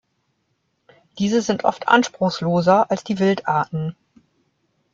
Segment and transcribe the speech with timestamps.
[1.19, 3.95] Diese sind oft anspruchsloser als die Wildarten.